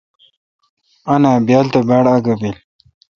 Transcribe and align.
آں 1.11 1.19
نا 1.21 1.31
۔بیال 1.45 1.65
تہ 1.71 1.79
باڑ 1.87 2.05
آگہ 2.15 2.33
بیل۔ 2.39 2.55